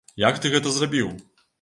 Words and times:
Як 0.29 0.39
ты 0.45 0.53
гэта 0.55 0.73
зрабіў? 0.79 1.13